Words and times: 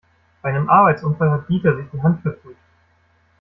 Bei 0.41 0.49
einem 0.49 0.67
Arbeitsunfall 0.67 1.29
hat 1.29 1.47
Dieter 1.47 1.75
sich 1.77 1.85
die 1.93 2.01
Hand 2.01 2.23
verbrüht. 2.23 2.57